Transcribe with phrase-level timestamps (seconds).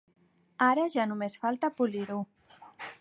[0.67, 2.19] Ara ja només falta polir-ho.